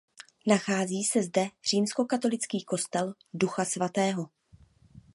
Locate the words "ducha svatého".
3.33-4.29